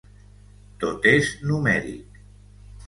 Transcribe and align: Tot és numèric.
Tot 0.85 1.05
és 1.13 1.31
numèric. 1.51 2.21